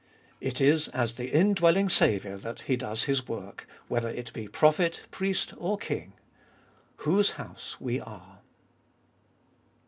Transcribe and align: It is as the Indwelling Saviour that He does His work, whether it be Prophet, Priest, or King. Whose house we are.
It 0.39 0.59
is 0.59 0.87
as 0.87 1.13
the 1.13 1.29
Indwelling 1.29 1.87
Saviour 1.87 2.35
that 2.37 2.61
He 2.61 2.75
does 2.75 3.03
His 3.03 3.27
work, 3.27 3.67
whether 3.87 4.09
it 4.09 4.33
be 4.33 4.47
Prophet, 4.47 5.03
Priest, 5.11 5.53
or 5.57 5.77
King. 5.77 6.13
Whose 6.95 7.33
house 7.33 7.79
we 7.79 7.99
are. 7.99 8.39